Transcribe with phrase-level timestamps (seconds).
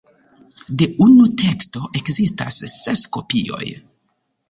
[0.81, 3.65] De unu teksto ekzistas ses kopioj.